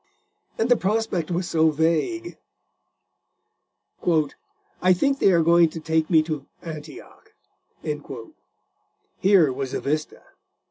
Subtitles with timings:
[0.57, 1.69] And the prospect was so
[4.01, 7.35] vague:—"I think they are going to take me to Antioch:"
[9.19, 10.23] here was a vista!